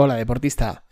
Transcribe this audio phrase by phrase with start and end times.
[0.00, 0.84] Hola deportista.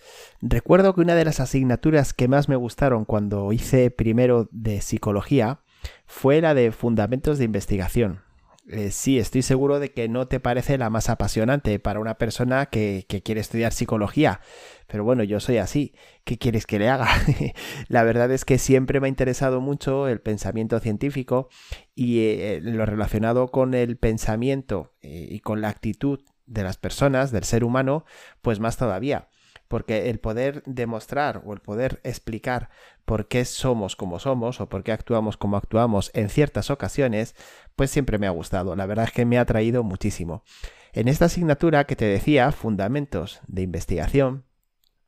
[0.43, 5.61] Recuerdo que una de las asignaturas que más me gustaron cuando hice primero de psicología
[6.07, 8.23] fue la de fundamentos de investigación.
[8.69, 12.67] Eh, sí, estoy seguro de que no te parece la más apasionante para una persona
[12.67, 14.41] que, quiere estudiar psicología,
[14.89, 15.95] pero bueno, yo soy así.
[16.25, 17.07] ¿Qué quieres que le haga?
[17.89, 21.49] la verdad es que siempre me ha interesado mucho el pensamiento científico
[21.95, 27.33] y eh, lo relacionado con el pensamiento eh, y con la actitud de las personas,
[27.33, 28.05] del ser humano,
[28.43, 29.29] pues más todavía.
[29.69, 32.71] Porque el poder demostrar o el poder explicar
[33.05, 37.35] por qué somos como somos o por qué actuamos como actuamos en ciertas ocasiones,
[37.75, 38.77] pues siempre me ha gustado.
[38.77, 40.45] La verdad es que me ha atraído muchísimo.
[40.93, 44.45] En esta asignatura que te decía, Fundamentos de Investigación,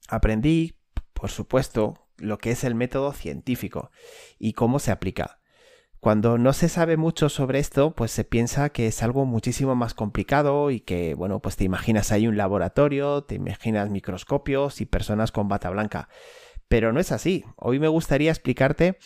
[0.09, 0.75] aprendí,
[1.13, 3.91] por supuesto, lo que es el método científico
[4.39, 5.41] y cómo se aplica.
[6.01, 9.95] Cuando no se sabe mucho sobre esto, pues se piensa que es algo muchísimo más
[9.95, 15.33] complicado y que, bueno, pues te imaginas ahí un laboratorio, te imaginas microscopios y personas
[15.33, 16.09] con bata blanca.
[16.69, 17.45] Pero no es así.
[17.57, 18.99] Hoy me gustaría explicarte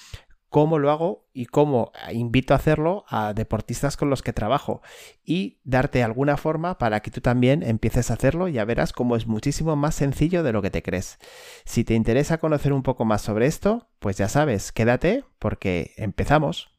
[0.50, 4.82] cómo lo hago y cómo invito a hacerlo a deportistas con los que trabajo
[5.24, 9.16] y darte alguna forma para que tú también empieces a hacerlo y ya verás cómo
[9.16, 11.18] es muchísimo más sencillo de lo que te crees.
[11.64, 16.71] Si te interesa conocer un poco más sobre esto, pues ya sabes, quédate porque empezamos.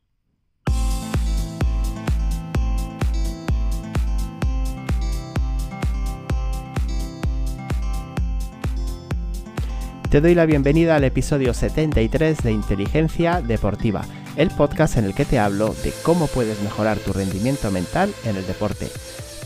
[10.14, 14.04] Te doy la bienvenida al episodio 73 de Inteligencia Deportiva,
[14.36, 18.36] el podcast en el que te hablo de cómo puedes mejorar tu rendimiento mental en
[18.36, 18.90] el deporte.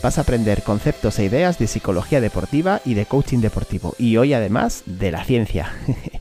[0.02, 4.34] Vas a aprender conceptos e ideas de psicología deportiva y de coaching deportivo y hoy
[4.34, 5.72] además de la ciencia.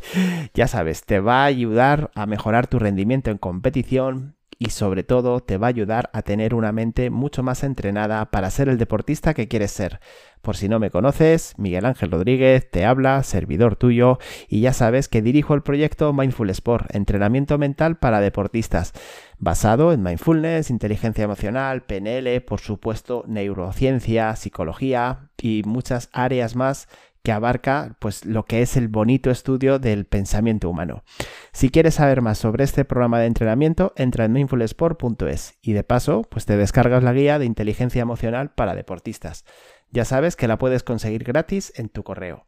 [0.54, 5.40] ya sabes, te va a ayudar a mejorar tu rendimiento en competición, y sobre todo
[5.40, 9.34] te va a ayudar a tener una mente mucho más entrenada para ser el deportista
[9.34, 10.00] que quieres ser.
[10.48, 14.18] Por si no me conoces, Miguel Ángel Rodríguez te habla, servidor tuyo,
[14.48, 18.94] y ya sabes que dirijo el proyecto Mindful Sport, entrenamiento mental para deportistas,
[19.40, 26.88] basado en mindfulness, inteligencia emocional, PNL, por supuesto, neurociencia, psicología y muchas áreas más
[27.28, 31.04] que abarca pues lo que es el bonito estudio del pensamiento humano.
[31.52, 36.22] Si quieres saber más sobre este programa de entrenamiento, entra en mindfulsport.es y de paso,
[36.30, 39.44] pues te descargas la guía de inteligencia emocional para deportistas.
[39.92, 42.46] Ya sabes que la puedes conseguir gratis en tu correo.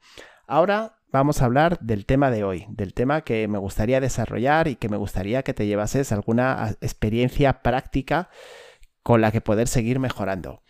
[0.47, 4.75] Ahora vamos a hablar del tema de hoy, del tema que me gustaría desarrollar y
[4.75, 8.29] que me gustaría que te llevases alguna experiencia práctica
[9.03, 10.63] con la que poder seguir mejorando.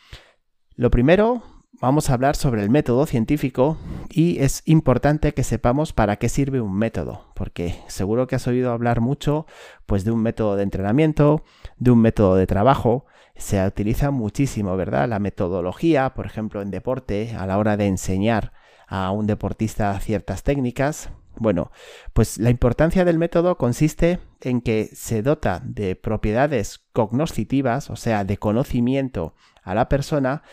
[0.75, 1.44] Lo primero,
[1.81, 3.78] vamos a hablar sobre el método científico
[4.09, 8.72] y es importante que sepamos para qué sirve un método, porque seguro que has oído
[8.72, 9.46] hablar mucho
[9.86, 11.44] pues de un método de entrenamiento,
[11.78, 13.06] de un método de trabajo,
[13.36, 15.08] se utiliza muchísimo, ¿verdad?
[15.08, 18.54] La metodología, por ejemplo, en deporte, a la hora de enseñar
[18.88, 21.10] a un deportista ciertas técnicas.
[21.36, 21.72] Bueno,
[22.14, 28.26] pues la importancia del método consiste en que se dota de propiedades cognoscitivas, o sea,
[28.26, 30.44] de conocimiento a la persona,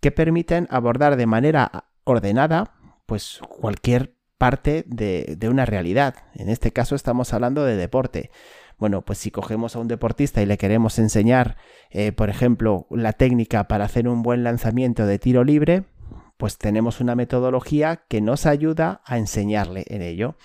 [0.00, 2.74] que permiten abordar de manera ordenada
[3.06, 6.16] pues cualquier parte de, una realidad.
[6.34, 8.32] En este caso estamos hablando de deporte.
[8.78, 11.56] Bueno, pues si cogemos a un deportista y le queremos enseñar,
[11.90, 15.84] eh, por ejemplo, la técnica para hacer un buen lanzamiento de tiro libre,
[16.36, 20.36] pues tenemos una metodología que nos ayuda a enseñarle en ello.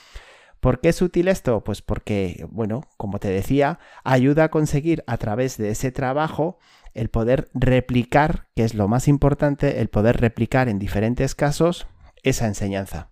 [0.59, 1.63] ¿Por qué es útil esto?
[1.63, 6.57] Pues porque, bueno, como te decía, ayuda a conseguir a través de ese trabajo
[6.93, 11.87] el poder replicar, que es lo más importante, el poder replicar en diferentes casos
[12.23, 13.11] esa enseñanza.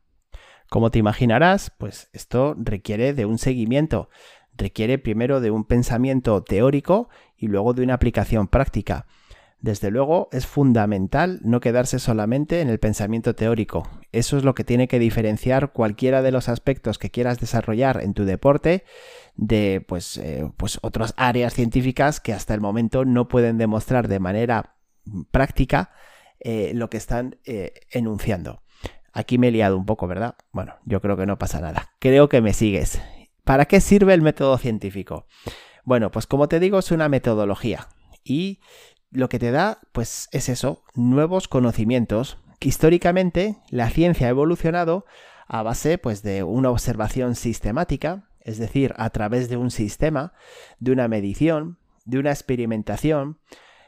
[0.70, 4.10] Como te imaginarás, pues esto requiere de un seguimiento,
[4.58, 9.06] requiere primero de un pensamiento teórico y luego de una aplicación práctica.
[9.60, 13.90] Desde luego es fundamental no quedarse solamente en el pensamiento teórico.
[14.12, 18.14] Eso es lo que tiene que diferenciar cualquiera de los aspectos que quieras desarrollar en
[18.14, 18.84] tu deporte
[19.36, 24.20] de pues, eh, pues otras áreas científicas que hasta el momento no pueden demostrar de
[24.20, 24.76] manera
[25.32, 25.92] práctica
[26.40, 28.62] eh, lo que están eh, enunciando.
[29.14, 30.36] Aquí me he liado un poco, ¿verdad?
[30.52, 31.90] Bueno, yo creo que no pasa nada.
[32.00, 33.02] Creo que me sigues.
[33.46, 35.28] ¿Para qué sirve el método científico?
[35.84, 37.88] Bueno, pues como te digo, es una metodología
[38.24, 38.60] y
[39.12, 42.38] lo que te da, pues es eso, nuevos conocimientos.
[42.60, 45.06] Históricamente, la ciencia ha evolucionado
[45.48, 50.34] a base pues, de una observación sistemática, es decir, a través de un sistema,
[50.80, 53.40] de una medición, de una experimentación,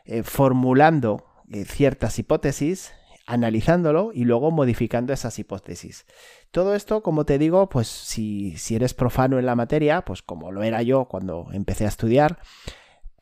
[0.06, 2.94] eh, formulando eh, ciertas hipótesis,
[3.27, 6.06] analizándolo y luego modificando esas hipótesis.
[6.50, 10.51] Todo esto, como te digo, pues si, si eres profano en la materia, pues como
[10.51, 12.39] lo era yo cuando empecé a estudiar,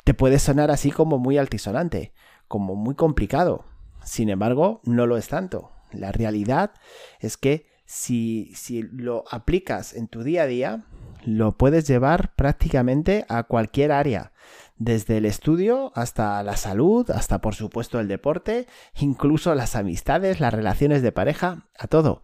[0.03, 2.13] te puede sonar así como muy altisonante,
[2.47, 3.65] como muy complicado.
[4.03, 5.71] Sin embargo, no lo es tanto.
[5.91, 6.71] La realidad
[7.19, 10.85] es que si, si lo aplicas en tu día a día,
[11.25, 14.31] lo puedes llevar prácticamente a cualquier área
[14.77, 18.67] desde el estudio hasta la salud, hasta por supuesto el deporte,
[18.99, 22.23] incluso las amistades, las relaciones de pareja, a todo.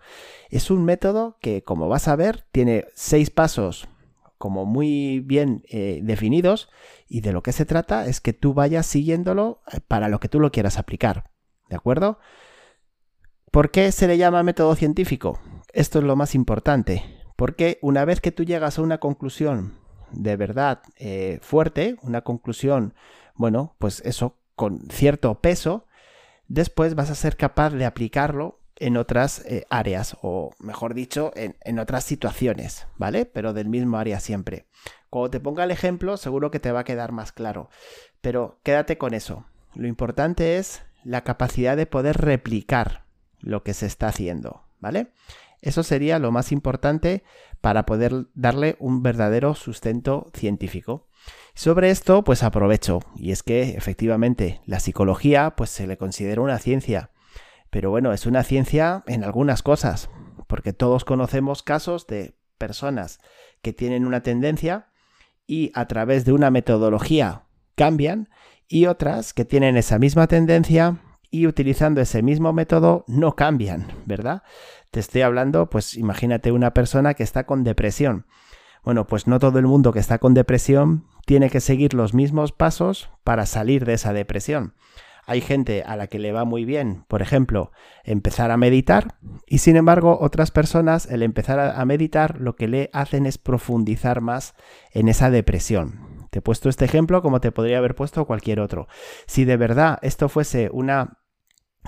[0.50, 3.88] Es un método que, como vas a ver, tiene seis pasos
[4.38, 6.70] como muy bien eh, definidos
[7.08, 10.30] y de lo que se trata es que tú vayas siguiéndolo eh, para lo que
[10.30, 11.30] tú lo quieras aplicar.
[11.70, 12.18] ¿De acuerdo?
[13.52, 15.40] ¿Por qué se le llama método científico?
[15.72, 17.04] Esto es lo más importante,
[17.38, 19.81] porque una vez que tú llegas a una conclusión
[20.12, 22.94] de verdad eh, fuerte, una conclusión,
[23.36, 25.88] bueno, pues eso con cierto peso,
[26.48, 31.56] después vas a ser capaz de aplicarlo en otras eh, áreas, o mejor dicho, en,
[31.62, 33.26] en, otras situaciones, ¿vale?
[33.26, 34.66] Pero del mismo área siempre.
[35.10, 37.70] Cuando te ponga el ejemplo, seguro que te va a quedar más claro.
[38.22, 39.46] Pero quédate con eso.
[39.76, 43.06] Lo importante es la capacidad de poder replicar
[43.40, 45.12] lo que se está haciendo, ¿vale?
[45.62, 47.24] Eso sería lo más importante
[47.62, 51.08] para poder darle un verdadero sustento científico.
[51.54, 56.58] Sobre esto, pues aprovecho, y es que efectivamente la psicología pues se le considera una
[56.58, 57.12] ciencia,
[57.70, 60.10] pero bueno, es una ciencia en algunas cosas,
[60.48, 63.20] porque todos conocemos casos de personas
[63.62, 64.88] que tienen una tendencia
[65.46, 67.44] y a través de una metodología
[67.76, 68.30] cambian
[68.68, 71.00] y otras que tienen esa misma tendencia
[71.30, 74.44] y utilizando ese mismo método no cambian, ¿verdad?
[74.92, 78.26] Te estoy hablando, pues imagínate una persona que está con depresión.
[78.84, 82.52] Bueno, pues no todo el mundo que está con depresión tiene que seguir los mismos
[82.52, 84.76] pasos para salir de esa depresión.
[85.26, 87.72] Hay gente a la que le va muy bien, por ejemplo,
[88.04, 89.16] empezar a meditar
[89.46, 94.20] y sin embargo otras personas el empezar a meditar lo que le hacen es profundizar
[94.20, 94.56] más
[94.92, 96.28] en esa depresión.
[96.32, 98.88] Te he puesto este ejemplo como te podría haber puesto cualquier otro.
[99.26, 101.20] Si de verdad esto fuese una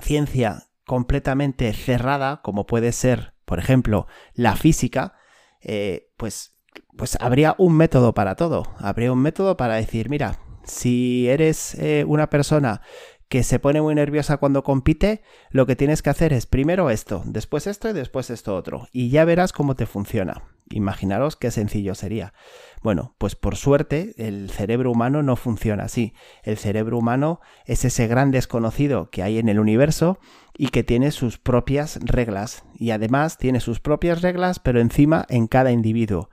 [0.02, 5.16] ciencia completamente cerrada, como puede ser, por ejemplo, la física,
[5.62, 6.58] eh, pues,
[6.98, 8.64] pues habría un método para todo.
[8.78, 12.82] Habría un método para decir, mira, si eres eh, una persona
[13.30, 17.24] que se pone muy nerviosa cuando compite, lo que tienes que hacer es primero esto,
[17.26, 18.88] después esto y después esto otro.
[18.92, 20.44] Y ya verás cómo te funciona.
[20.76, 22.34] Imaginaros qué sencillo sería.
[22.82, 26.14] Bueno, pues por suerte el cerebro humano no funciona así.
[26.44, 30.20] El cerebro humano es ese gran desconocido que hay en el universo
[30.58, 32.66] y que tiene sus propias reglas.
[32.74, 36.30] Y además tiene sus propias reglas, pero encima en cada individuo.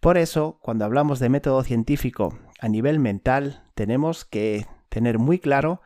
[0.00, 5.80] Por eso, cuando hablamos de método científico a nivel mental, tenemos que tener muy claro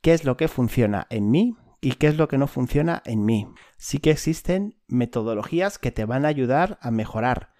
[0.00, 3.24] qué es lo que funciona en mí y qué es lo que no funciona en
[3.24, 3.48] mí.
[3.76, 7.50] Sí que existen metodologías que te van a ayudar a mejorar,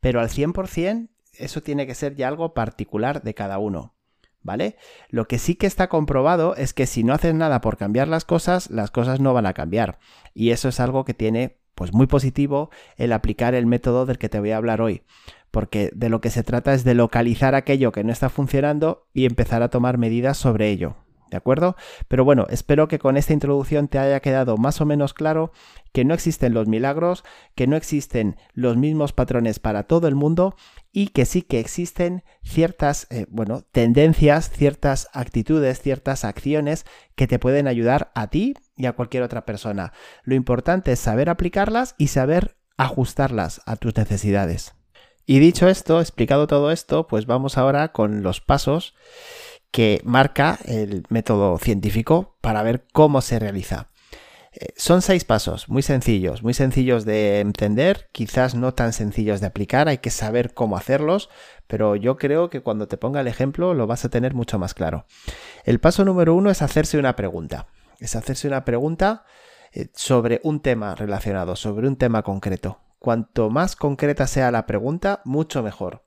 [0.00, 1.08] pero al 100%
[1.38, 3.94] eso tiene que ser ya algo particular de cada uno.
[4.40, 4.76] ¿Vale?
[5.10, 8.24] Lo que sí que está comprobado es que si no haces nada por cambiar las
[8.24, 9.98] cosas, las cosas no van a cambiar.
[10.32, 14.28] Y eso es algo que tiene pues muy positivo el aplicar el método del que
[14.28, 15.02] te voy a hablar hoy.
[15.50, 19.26] Porque de lo que se trata es de localizar aquello que no está funcionando y
[19.26, 20.96] empezar a tomar medidas sobre ello.
[21.30, 21.76] ¿De acuerdo?
[22.08, 25.52] Pero bueno, espero que con esta introducción te haya quedado más o menos claro
[25.92, 27.22] que no existen los milagros,
[27.54, 30.56] que no existen los mismos patrones para todo el mundo
[30.90, 37.38] y que sí que existen ciertas, eh, bueno, tendencias, ciertas actitudes, ciertas acciones que te
[37.38, 39.92] pueden ayudar a ti y a cualquier otra persona.
[40.22, 44.74] Lo importante es saber aplicarlas y saber ajustarlas a tus necesidades.
[45.26, 48.94] Y dicho esto, explicado todo esto, pues vamos ahora con los pasos
[49.70, 53.90] que marca el método científico para ver cómo se realiza.
[54.52, 59.46] Eh, son seis pasos, muy sencillos, muy sencillos de entender, quizás no tan sencillos de
[59.46, 61.28] aplicar, hay que saber cómo hacerlos,
[61.66, 64.74] pero yo creo que cuando te ponga el ejemplo lo vas a tener mucho más
[64.74, 65.06] claro.
[65.64, 67.68] El paso número uno es hacerse una pregunta.
[68.00, 69.24] Es hacerse una pregunta
[69.72, 72.80] eh, sobre un tema relacionado, sobre un tema concreto.
[72.98, 76.04] Cuanto más concreta sea la pregunta, mucho mejor.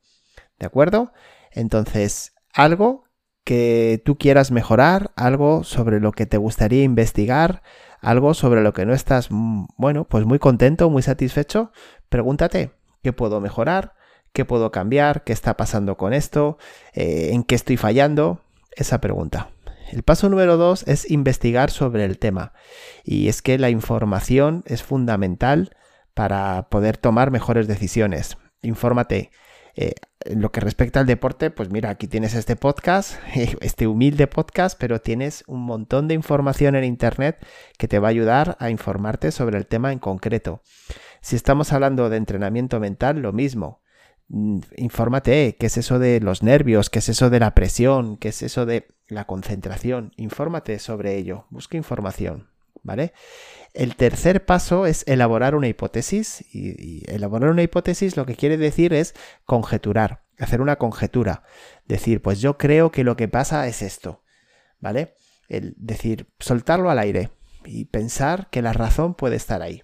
[0.59, 1.13] ¿De acuerdo?
[1.51, 3.05] Entonces, algo
[3.43, 7.63] que tú quieras mejorar, algo sobre lo que te gustaría investigar,
[7.99, 11.71] algo sobre lo que no estás, mm, bueno, pues muy contento, muy satisfecho,
[12.09, 12.71] pregúntate,
[13.03, 13.93] ¿qué puedo mejorar?
[14.33, 15.23] ¿Qué puedo cambiar?
[15.23, 16.57] ¿Qué está pasando con esto?
[16.93, 18.39] Eh, ¿En qué estoy fallando?
[18.75, 19.49] Esa pregunta.
[19.91, 22.53] El paso número dos es investigar sobre el tema.
[23.03, 25.75] Y es que la información es fundamental
[26.13, 28.37] para poder tomar mejores decisiones.
[28.61, 29.31] Infórmate.
[29.75, 29.93] Eh,
[30.25, 33.15] en lo que respecta al deporte, pues mira, aquí tienes este podcast,
[33.61, 37.45] este humilde podcast, pero tienes un montón de información en Internet
[37.77, 40.61] que te va a ayudar a informarte sobre el tema en concreto.
[41.21, 43.81] Si estamos hablando de entrenamiento mental, lo mismo.
[44.27, 48.29] Mm, infórmate, qué es eso de los nervios, qué es eso de la presión, qué
[48.29, 50.13] es eso de la concentración.
[50.17, 52.50] Infórmate sobre ello, busca información,
[52.83, 53.13] ¿vale?
[53.73, 58.93] El tercer paso es elaborar una hipótesis y, elaborar una hipótesis lo que quiere decir
[58.93, 59.13] es
[59.45, 61.43] conjeturar, hacer una conjetura,
[61.85, 64.23] decir, pues yo creo que lo que pasa es esto,
[64.79, 65.15] ¿vale?
[65.47, 67.29] El decir, soltarlo al aire
[67.65, 69.83] y pensar que la razón puede estar ahí.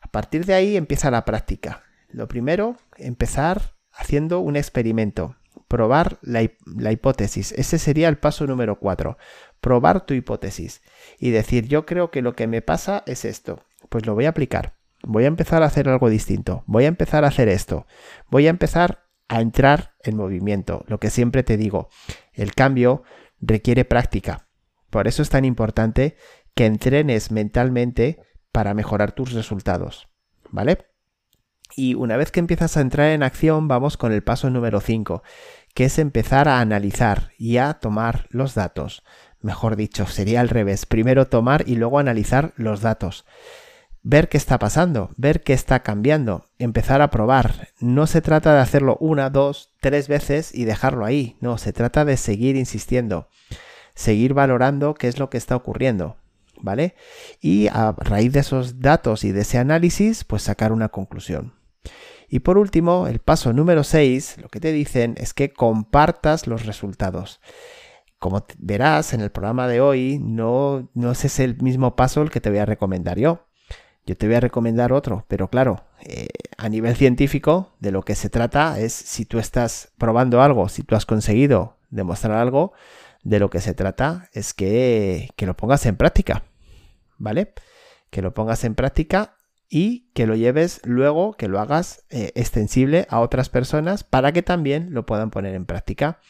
[0.00, 1.84] A partir de ahí empieza la práctica.
[2.08, 5.36] Lo primero, empezar haciendo un experimento,
[5.68, 7.52] probar la, la, hipótesis.
[7.52, 9.16] Ese sería el paso número 4.
[9.62, 10.82] Probar tu hipótesis
[11.18, 13.64] y decir, yo creo que lo que me pasa es esto.
[13.88, 14.74] Pues lo voy a aplicar.
[15.02, 16.64] Voy a empezar a hacer algo distinto.
[16.66, 17.86] Voy a empezar a hacer esto.
[18.28, 20.84] Voy a empezar a entrar en movimiento.
[20.88, 21.88] Lo que siempre te digo,
[22.34, 23.04] el cambio
[23.40, 24.48] requiere práctica.
[24.90, 26.16] Por eso es tan importante
[26.54, 28.18] que entrenes mentalmente
[28.52, 30.08] para mejorar tus resultados.
[30.50, 30.86] ¿Vale?
[31.74, 35.22] Y una vez que empiezas a entrar en acción, vamos con el paso número 5,
[35.74, 39.02] que es empezar a analizar y a tomar los datos.
[39.42, 40.86] Mejor dicho, sería al revés.
[40.86, 43.24] Primero tomar y luego analizar los datos.
[44.04, 47.68] Ver qué está pasando, ver qué está cambiando, empezar a probar.
[47.78, 51.36] No se trata de hacerlo una, dos, tres veces y dejarlo ahí.
[51.40, 53.28] No, se trata de seguir insistiendo,
[53.94, 56.16] seguir valorando qué es lo que está ocurriendo.
[56.64, 56.94] ¿Vale?
[57.40, 61.54] Y a raíz de esos datos y de ese análisis, pues sacar una conclusión.
[62.28, 66.64] Y por último, el paso número 6, lo que te dicen es que compartas los
[66.64, 67.40] resultados.
[68.22, 72.40] Como verás en el programa de hoy, no, no es el mismo paso el que
[72.40, 73.48] te voy a recomendar yo.
[74.06, 78.14] Yo te voy a recomendar otro, pero claro, eh, a nivel científico, de lo que
[78.14, 82.74] se trata es si tú estás probando algo, si tú has conseguido demostrar algo,
[83.24, 86.44] de lo que se trata es que, que lo pongas en práctica,
[87.18, 87.54] ¿vale?
[88.10, 89.34] Que lo pongas en práctica
[89.68, 94.42] y que lo lleves luego, que lo hagas eh, extensible a otras personas para que
[94.42, 96.20] también lo puedan poner en práctica.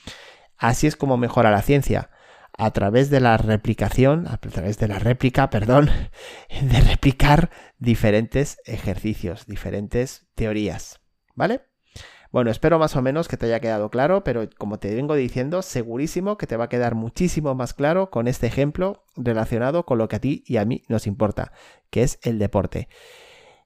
[0.63, 2.11] Así es como mejora la ciencia,
[2.57, 5.91] a través de la replicación, a través de la réplica, perdón,
[6.63, 7.51] de replicar
[7.81, 11.01] diferentes ejercicios, diferentes teorías,
[11.35, 11.63] ¿vale?
[12.31, 15.63] Bueno, espero más o menos que te haya quedado claro, pero como te vengo diciendo,
[15.63, 20.07] segurísimo que te va a quedar muchísimo más claro con este ejemplo relacionado con lo
[20.07, 21.51] que a ti y a mí nos importa,
[21.91, 22.87] que es el deporte.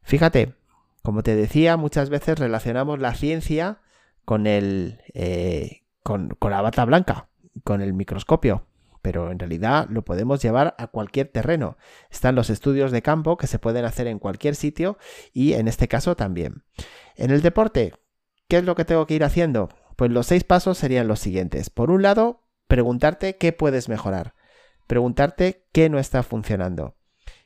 [0.01, 0.55] Fíjate,
[1.03, 3.83] como te decía, muchas veces relacionamos la ciencia
[4.25, 7.31] con el eh, con, la bata blanca,
[7.65, 8.65] con el microscopio
[9.03, 11.77] pero en realidad lo podemos llevar a cualquier terreno.
[12.11, 14.99] Están los estudios de campo que se pueden hacer en cualquier sitio
[15.33, 16.65] y en este caso también.
[17.15, 17.93] En el deporte,
[18.49, 19.69] ¿qué es lo que tengo que ir haciendo?
[19.95, 21.71] Pues los seis pasos serían los siguientes.
[21.71, 24.35] Por un lado, preguntarte qué puedes mejorar.
[24.89, 26.97] Preguntarte qué no está funcionando.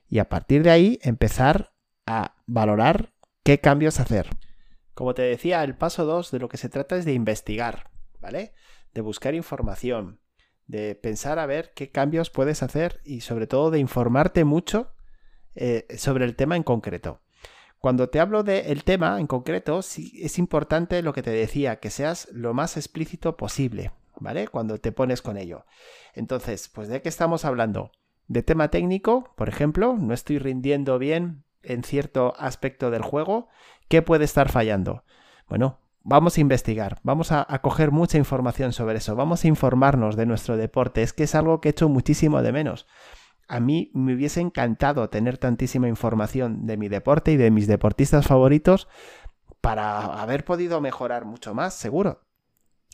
[0.08, 1.74] Y a partir de ahí empezar
[2.06, 3.12] a valorar
[3.42, 4.30] qué cambios hacer.
[4.94, 7.89] Como te decía, el paso 2 de lo que se trata es de investigar,
[8.20, 8.52] ¿vale?
[8.94, 10.20] De buscar información,
[10.66, 14.92] de pensar a ver qué cambios puedes hacer y sobre todo de informarte mucho
[15.54, 17.20] eh, sobre el tema en concreto.
[17.80, 21.90] Cuando te hablo del tema en concreto, sí, es importante lo que te decía, que
[21.90, 24.48] seas lo más explícito posible, ¿vale?
[24.48, 25.64] Cuando te pones con ello.
[26.14, 27.90] Entonces, pues de qué estamos hablando?
[28.28, 33.48] De tema técnico, por ejemplo, no estoy rindiendo bien en cierto aspecto del juego,
[33.88, 35.02] ¿qué puede estar fallando?
[35.48, 40.26] Bueno, vamos a investigar, vamos a, coger mucha información sobre eso, vamos a informarnos de
[40.26, 42.86] nuestro deporte, es que es algo que he hecho muchísimo de menos.
[43.48, 48.26] A mí me hubiese encantado tener tantísima información de mi deporte y de mis deportistas
[48.26, 48.88] favoritos
[49.60, 52.22] para haber podido mejorar mucho más, seguro.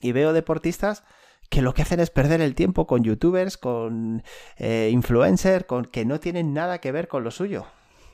[0.00, 1.04] Y veo deportistas
[1.50, 4.22] que lo que hacen es perder el tiempo con youtubers, con
[4.56, 7.66] eh, influencers, con que no tienen nada que ver con lo suyo.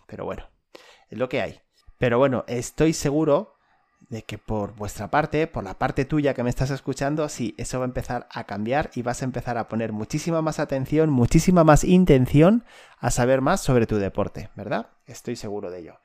[0.06, 0.48] Pero bueno,
[1.08, 1.60] es lo que hay.
[1.96, 3.54] Pero bueno, estoy seguro
[4.12, 7.78] de que por vuestra parte, por la parte tuya que me estás escuchando, sí, eso
[7.78, 11.64] va a empezar a cambiar y vas a empezar a poner muchísima más atención, muchísima
[11.64, 12.62] más intención
[12.98, 14.88] a saber más sobre tu deporte, ¿verdad?
[15.06, 15.96] Estoy seguro de ello.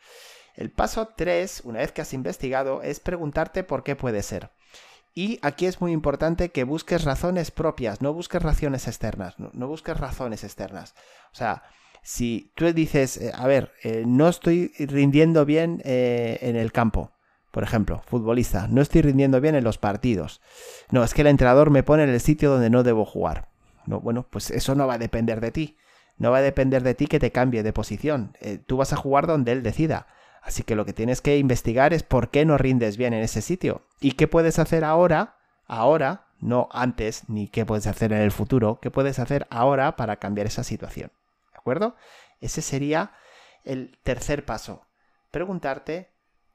[0.56, 4.52] El paso 3, una vez que has investigado, es preguntarte por qué puede ser.
[5.14, 9.98] Y aquí es muy importante que busques razones propias, no busques razones externas, no, busques
[9.98, 10.96] razones externas.
[11.34, 11.64] O sea,
[12.04, 17.12] si tú dices, eh, a ver, eh, no estoy rindiendo bien eh, en el campo,
[17.52, 20.42] por ejemplo, futbolista, no estoy rindiendo bien en los partidos.
[20.92, 23.50] No, es que el entrenador me pone en el sitio donde no debo jugar.
[23.86, 25.78] No, bueno, pues eso no va a depender de ti.
[26.18, 28.36] No va a depender de ti que te cambie de posición.
[28.66, 30.08] tú vas a jugar donde él decida.
[30.42, 33.42] Así que lo que tienes que investigar es por qué no rindes bien en ese
[33.42, 33.84] sitio.
[34.00, 35.36] ¿Y qué puedes hacer ahora?
[35.66, 38.80] Ahora, no antes, ni qué puedes hacer en el futuro.
[38.82, 41.12] ¿Qué puedes hacer ahora para cambiar esa situación?
[41.68, 41.98] acuerdo?
[42.40, 43.12] Ese sería
[43.66, 44.88] el tercer paso.
[45.32, 46.10] Preguntarte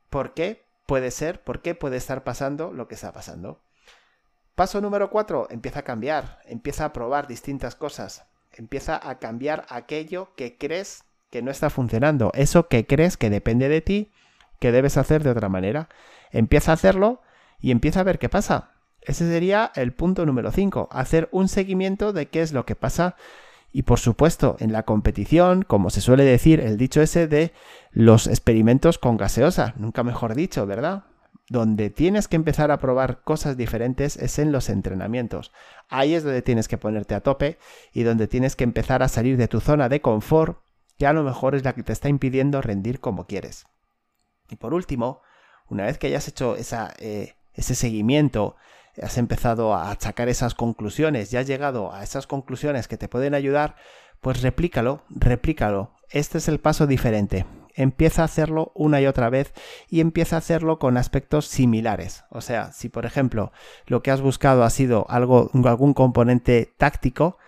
[0.08, 3.62] por qué puede ser, por qué puede estar pasando lo que está pasando.
[4.54, 10.34] Paso número cuatro, empieza a cambiar, empieza a probar distintas cosas, empieza a cambiar aquello
[10.36, 14.12] que crees que no está funcionando, eso que crees que depende de ti,
[14.60, 15.88] que debes hacer de otra manera.
[16.30, 17.22] Empieza a hacerlo
[17.58, 18.72] y empieza a ver qué pasa.
[19.00, 23.16] Ese sería el punto número 5, hacer un seguimiento de qué es lo que pasa.
[23.72, 27.52] Y por supuesto, en la competición, como se suele decir, el dicho ese de
[27.90, 31.04] los experimentos con gaseosa, nunca mejor dicho, ¿verdad?
[31.48, 35.52] Donde tienes que empezar a probar cosas diferentes es en los entrenamientos.
[35.88, 37.58] Ahí es donde tienes que ponerte a tope
[37.94, 40.58] y donde tienes que empezar a salir de tu zona de confort,
[40.98, 43.64] que a lo mejor es la que te está impidiendo rendir como quieres.
[44.50, 45.22] Y por último,
[45.68, 46.56] una vez que hayas hecho
[46.98, 48.56] eh, ese seguimiento,
[49.00, 53.34] has empezado a sacar esas conclusiones, ya has llegado a esas conclusiones que te pueden
[53.34, 53.76] ayudar,
[54.20, 55.92] pues replícalo, replícalo.
[56.10, 57.46] Este es el paso diferente.
[57.74, 59.54] Empieza a hacerlo una y otra vez
[59.88, 62.24] y empieza a hacerlo con aspectos similares.
[62.28, 63.50] O sea, si por ejemplo
[63.86, 67.38] lo que has buscado ha sido algo, algún componente táctico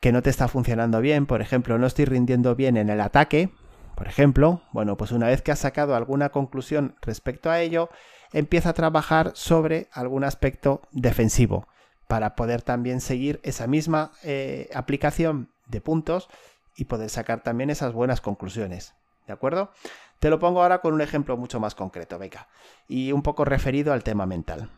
[0.00, 3.50] que no te está funcionando bien, por ejemplo, no estoy rindiendo bien en el ataque,
[3.94, 7.90] por ejemplo, bueno, pues una vez que has sacado alguna conclusión respecto a ello,
[8.32, 11.66] empieza a trabajar sobre algún aspecto defensivo
[12.06, 16.28] para poder también seguir esa misma eh, aplicación de puntos
[16.76, 18.94] y poder sacar también esas buenas conclusiones.
[19.26, 19.70] ¿De acuerdo?
[20.18, 22.48] Te lo pongo ahora con un ejemplo mucho más concreto, Beca,
[22.88, 24.70] y un poco referido al tema mental.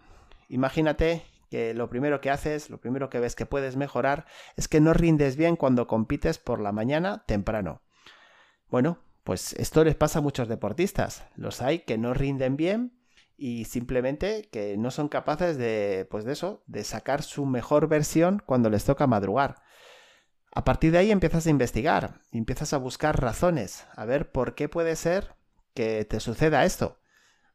[0.49, 4.27] Imagínate que lo primero que haces, lo primero que ves que puedes mejorar,
[4.57, 7.81] es que no rindes bien cuando compites por la mañana temprano.
[8.69, 11.25] Bueno, pues esto les pasa a muchos deportistas.
[11.37, 13.00] Los hay que no rinden bien
[13.41, 18.43] y simplemente que no son capaces de, pues de eso, de sacar su mejor versión
[18.45, 19.63] cuando les toca madrugar.
[20.55, 24.69] A partir de ahí empiezas a investigar, empiezas a buscar razones, a ver por qué
[24.69, 25.37] puede ser
[25.73, 26.99] que te suceda esto.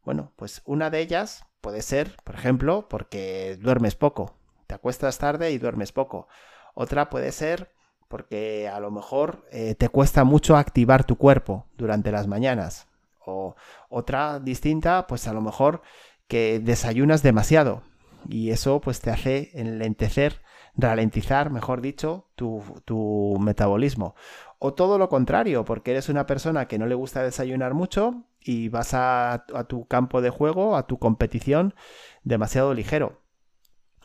[0.03, 5.51] Bueno, pues una de ellas puede ser, por ejemplo, porque duermes poco, te acuestas tarde
[5.51, 6.27] y duermes poco.
[6.73, 7.75] Otra puede ser
[8.07, 12.87] porque a lo mejor eh, te cuesta mucho activar tu cuerpo durante las mañanas.
[13.25, 13.55] O
[13.89, 15.81] otra distinta, pues a lo mejor
[16.27, 17.83] que desayunas demasiado
[18.27, 20.41] y eso pues te hace enlentecer,
[20.75, 24.15] ralentizar, mejor dicho, tu, tu metabolismo.
[24.59, 28.69] O todo lo contrario, porque eres una persona que no le gusta desayunar mucho y
[28.69, 31.75] vas a, tu campo de juego, a tu competición,
[32.23, 33.21] demasiado ligero.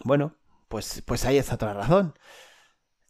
[0.04, 0.34] Bueno,
[0.68, 2.14] pues, pues ahí está otra razón.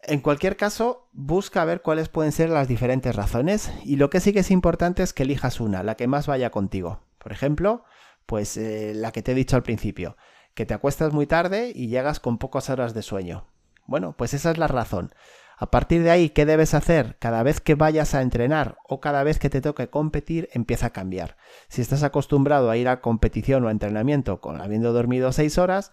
[0.03, 4.33] En cualquier caso, busca ver cuáles pueden ser las diferentes razones y lo que sí
[4.33, 7.01] que es importante es que elijas una, la que más vaya contigo.
[7.19, 7.85] Por ejemplo,
[8.25, 10.17] pues eh, la que te he dicho al principio,
[10.55, 13.47] que te acuestas muy tarde y llegas con pocas horas de sueño.
[13.87, 15.13] Bueno, pues esa es la razón.
[15.59, 17.17] A partir de ahí, ¿qué debes hacer?
[17.19, 20.91] Cada vez que vayas a entrenar o cada vez que te toque competir, empieza a
[20.91, 21.37] cambiar.
[21.69, 25.93] Si estás acostumbrado a ir a competición o a entrenamiento con habiendo dormido 6 horas,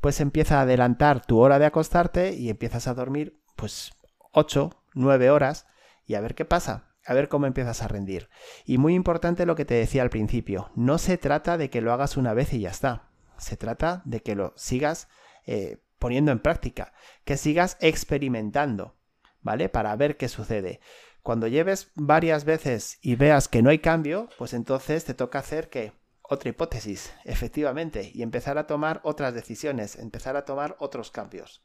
[0.00, 3.92] pues empieza a adelantar tu hora de acostarte y empiezas a dormir pues
[4.32, 5.66] 8, 9 horas
[6.06, 8.28] y a ver qué pasa, a ver cómo empiezas a rendir.
[8.64, 11.92] Y muy importante lo que te decía al principio, no se trata de que lo
[11.92, 15.08] hagas una vez y ya está, se trata de que lo sigas
[15.46, 16.92] eh, poniendo en práctica,
[17.24, 18.96] que sigas experimentando,
[19.40, 19.68] ¿vale?
[19.68, 20.80] Para ver qué sucede.
[21.22, 25.68] Cuando lleves varias veces y veas que no hay cambio, pues entonces te toca hacer
[25.68, 25.92] que
[26.28, 31.64] otra hipótesis, efectivamente, y empezar a tomar otras decisiones, empezar a tomar otros cambios.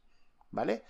[0.52, 0.84] ¿Vale?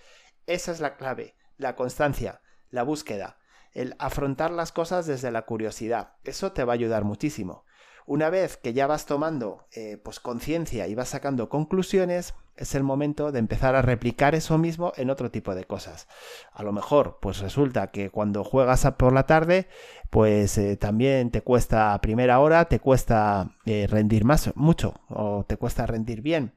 [0.46, 3.38] Esa es la clave, la constancia, la búsqueda,
[3.72, 6.14] el afrontar las cosas desde la curiosidad.
[6.24, 7.64] Eso te va a ayudar muchísimo.
[8.06, 12.82] Una vez que ya vas tomando eh, pues conciencia y vas sacando conclusiones, es el
[12.82, 16.08] momento de empezar a replicar eso mismo en otro tipo de cosas.
[16.52, 19.68] A lo mejor, pues resulta que cuando juegas por la tarde,
[20.10, 25.44] pues eh, también te cuesta a primera hora, te cuesta eh, rendir más, mucho, o
[25.46, 26.54] te cuesta rendir bien.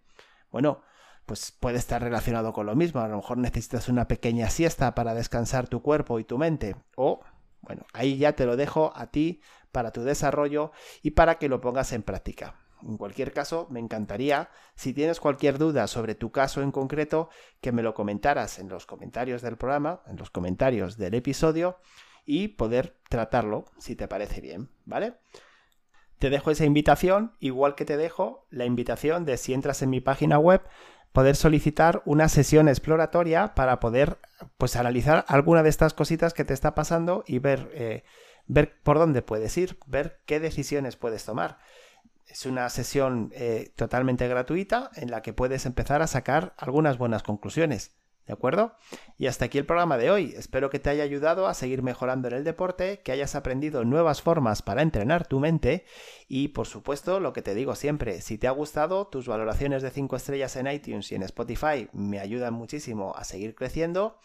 [0.52, 0.82] Bueno,
[1.26, 3.02] pues puede estar relacionado con lo mismo.
[3.02, 6.76] A lo mejor necesitas una pequeña siesta para descansar tu cuerpo y tu mente.
[6.96, 7.22] O,
[7.62, 9.42] bueno, ahí ya te lo dejo a ti
[9.76, 10.72] para tu desarrollo
[11.04, 12.56] y para que lo pongas en práctica.
[12.82, 17.28] En cualquier caso, me encantaría, si tienes cualquier duda sobre tu caso en concreto,
[17.60, 21.78] que me lo comentaras en los comentarios del programa, en los comentarios del episodio,
[22.26, 25.16] y poder tratarlo si te parece bien, ¿vale?
[26.20, 30.00] Te dejo esa invitación, igual que te dejo la invitación de si entras en mi
[30.00, 30.62] página web,
[31.12, 34.20] poder solicitar una sesión exploratoria para poder
[34.58, 38.04] pues analizar alguna de estas cositas que te está pasando y ver eh,
[38.48, 41.60] ver por dónde puedes ir, ver qué decisiones puedes tomar.
[42.28, 47.24] Es una sesión eh, totalmente gratuita en la que puedes empezar a sacar algunas buenas
[47.24, 47.96] conclusiones.
[48.26, 48.74] ¿De acuerdo?
[49.20, 50.34] Y hasta aquí el programa de hoy.
[50.36, 54.24] Espero que te haya ayudado a seguir mejorando en el deporte, que hayas aprendido nuevas
[54.24, 55.86] formas para entrenar tu mente
[56.28, 59.92] y, por supuesto, lo que te digo siempre, si te ha gustado, tus valoraciones de
[59.92, 64.18] 5 estrellas en iTunes y en Spotify me ayudan muchísimo a seguir creciendo,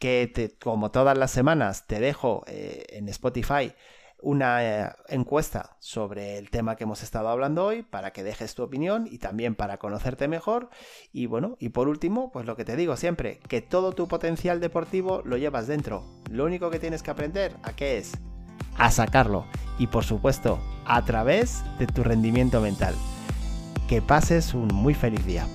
[0.00, 3.72] que como todas las semanas te dejo eh, en Spotify
[4.20, 8.62] una eh, encuesta sobre el tema que hemos estado hablando hoy para que dejes tu
[8.62, 10.70] opinión y también para conocerte mejor.
[11.12, 14.60] Y bueno, y por último, pues lo que te digo siempre, que todo tu potencial
[14.60, 16.04] deportivo lo llevas dentro.
[16.30, 18.12] Lo único que tienes que aprender a qué es
[18.78, 19.46] a sacarlo
[19.78, 22.94] y por supuesto a través de tu rendimiento mental.
[23.88, 25.46] Que pases un muy feliz día.